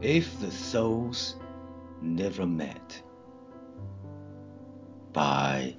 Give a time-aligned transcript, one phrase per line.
[0.00, 1.36] If the Souls
[2.02, 3.02] Never Met
[5.12, 5.74] by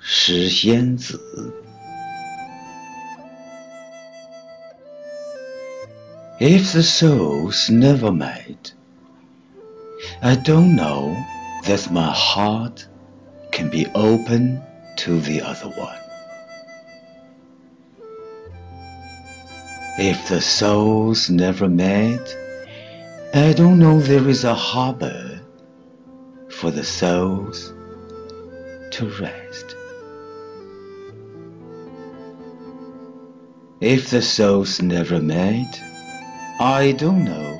[0.00, 1.18] 石仙子
[6.40, 8.72] If the souls never met,
[10.22, 11.16] I don't know
[11.66, 12.86] that my heart
[13.50, 14.62] can be open
[14.98, 15.98] to the other one.
[19.98, 22.36] If the souls never met,
[23.35, 25.41] I don't know there is a harbor
[26.51, 27.73] for the souls
[28.91, 29.75] to rest.
[33.81, 35.81] If the souls never met,
[36.59, 37.59] I don't know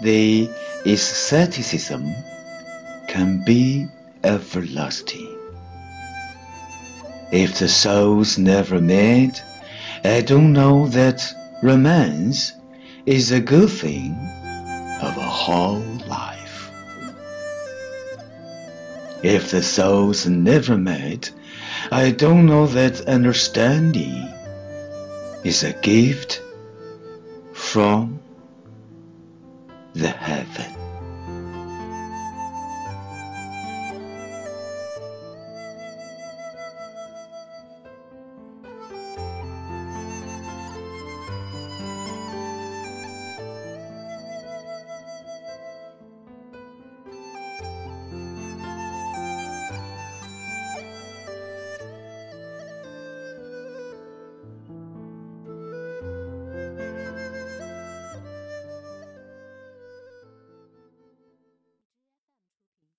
[0.00, 0.48] the
[0.86, 2.14] aestheticism
[3.08, 3.88] can be
[4.22, 5.36] everlasting.
[7.32, 9.42] If the souls never met,
[10.04, 11.20] I don't know that
[11.64, 12.52] romance
[13.06, 14.16] is a good thing
[15.02, 16.70] of a whole life.
[19.22, 21.30] If the souls never met,
[21.92, 24.28] I don't know that understanding
[25.44, 26.42] is a gift
[27.52, 28.20] from
[29.94, 30.74] the heaven.